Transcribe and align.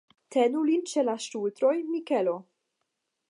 Tenu 0.35 0.61
lin 0.69 0.81
ĉe 0.93 1.03
la 1.09 1.15
ŝultroj, 1.27 1.75
Mikelo. 1.91 2.37